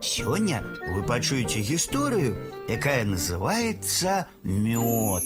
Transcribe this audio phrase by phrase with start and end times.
[0.00, 2.36] Сёння вы пачуеце гісторыю,
[2.68, 5.22] якая называется мёд.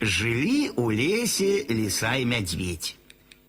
[0.00, 2.96] Жылі у лесе лиса и медведь.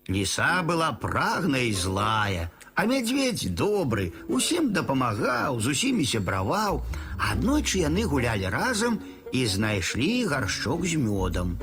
[0.06, 6.84] Лиса была прагная и злая, а медведь добры, усім дапамагаў, з усімі сябраваў.
[7.16, 9.00] Аднойчы яны гулялі разам
[9.32, 11.56] і знайшлі гаршчок з мёдам.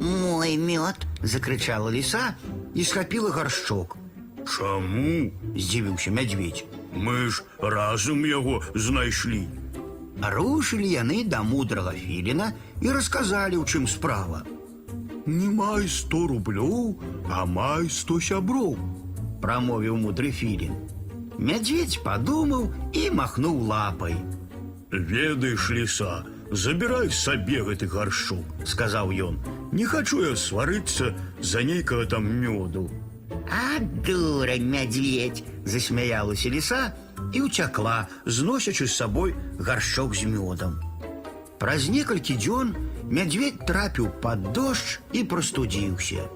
[0.00, 2.36] Мой мёд, закричала лиса
[2.74, 3.96] и схапила горшчок.
[4.47, 5.31] Чаму?
[5.55, 6.65] Здзівіўся медведь.
[6.93, 9.47] Мы ж разам яго знайшлі.
[10.21, 14.43] Рушылі яны да мудрага філіна і расказалі, у чым справа.
[15.25, 16.99] Не май сто рублёў,
[17.31, 18.77] а май сто сяброў.
[19.41, 20.77] Прамовіў мудры філін.
[21.39, 24.15] Мядзведь падумаў і махнуў лапай,
[24.93, 29.39] Ведаеш, ліса, забірай сабе гэты гаршок, сказаў ён.
[29.73, 32.91] Не хачу я сварыцца за нейкага там мёду.
[33.49, 36.81] А дурань, мядзведь, засмяялася ліса
[37.33, 40.79] і ўцякла, зносячы з сабой гаршчок з мёдам.
[41.59, 42.75] Праз некалькі дзён
[43.07, 46.27] мядзведь трапіў пад дождж і прастудзіўся.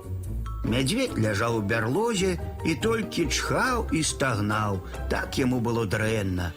[0.68, 6.52] Мядзведь ляжаў у бярлозе і толькі чхаў і стагнаў, так яму было дрэнна.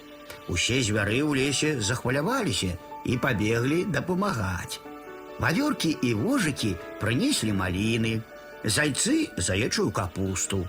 [0.51, 2.75] Усе звяры ў лесе захваляваліся
[3.07, 4.81] і пабеглі дапамагаць.
[5.41, 8.21] Вавёркі і вожыкі прынеслі маліны,
[8.65, 10.67] зайцы заячую капусту,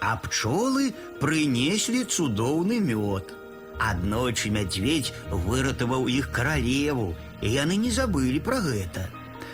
[0.00, 3.32] а пчолы прынеслі цудоўны мёд.
[3.78, 9.08] Аднойчы мядзведь выратаваў іх каралеву, і яны не забылі пра гэта.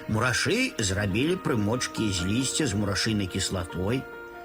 [0.09, 4.03] Мурашы зрабілі прымочкі з лісця з мурашынай кіслатой.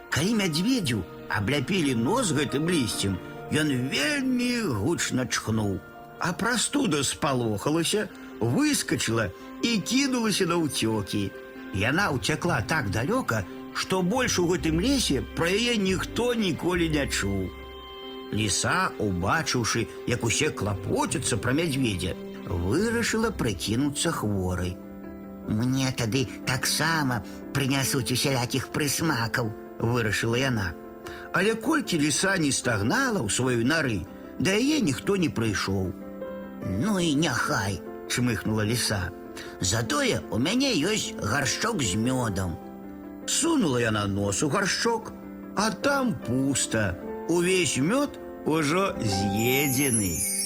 [0.09, 3.17] Калі мядзведзю абляпілі нос гэтым лісцем,
[3.51, 5.81] ён вельмі гучна чхнуў,
[6.19, 8.07] а прастуда спалохалася,
[8.39, 9.31] выскочыла
[9.63, 11.31] і кінулася на ўцёкі.
[11.75, 13.43] Яна ўцякла так далёка,
[13.75, 17.51] што больш у гэтым лесе пра яе ніхто ніколі не чуў.
[18.31, 22.15] Ліса, убачыўшы, як усе клапоцяцца пра мядзведзя,
[22.47, 24.77] вырашыла прыкінуцца хворай.
[25.47, 27.21] Мне тады таксама
[27.53, 30.73] прынясуць усялякіх прысмакаў, вырашыла яна.
[31.33, 33.99] Але колькі ліса не стагнала ў сваёй нары,
[34.39, 35.91] да яе ніхто не прыйшоў.
[36.81, 39.11] Ну і няхай, чмыхнула ліса.
[39.60, 42.56] Затое у мяне ёсць гаршчок з мёдам.
[43.28, 45.12] Сунула яна нос у гаршчок,
[45.56, 46.96] а там пуста.
[47.28, 50.39] Увесь мёд ужо з'едзены.